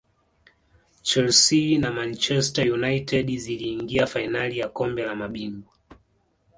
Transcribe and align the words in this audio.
chelsea 1.03 1.77
na 1.79 1.91
manchester 1.91 2.73
united 2.73 3.37
ziliingia 3.39 4.07
fainali 4.07 4.57
ya 4.59 4.69
kombe 4.69 5.05
la 5.05 5.15
mabingwa 5.15 5.71